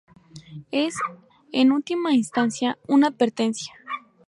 [0.71, 0.95] Es,
[1.51, 3.71] en última instancia, una advertencia.